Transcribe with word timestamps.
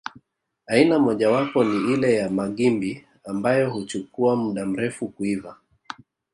Aina 0.67 0.99
mojawapo 0.99 1.63
ni 1.63 1.93
ile 1.93 2.15
ya 2.15 2.29
magimbi 2.29 3.05
ambayo 3.23 3.69
huchukua 3.69 4.35
muda 4.35 4.65
mrefu 4.65 5.07
kuiva 5.07 5.57